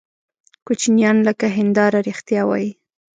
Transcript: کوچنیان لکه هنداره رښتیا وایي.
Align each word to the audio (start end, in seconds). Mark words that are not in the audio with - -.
کوچنیان 0.65 1.17
لکه 1.27 1.47
هنداره 1.57 1.99
رښتیا 2.09 2.41
وایي. 2.47 2.71